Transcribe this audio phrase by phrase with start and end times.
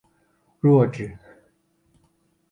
[0.61, 1.15] 弱智？